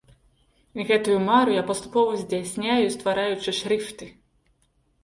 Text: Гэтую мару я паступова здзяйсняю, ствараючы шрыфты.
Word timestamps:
Гэтую 0.91 1.17
мару 1.27 1.51
я 1.57 1.63
паступова 1.69 2.17
здзяйсняю, 2.23 2.85
ствараючы 2.97 3.49
шрыфты. 3.61 4.15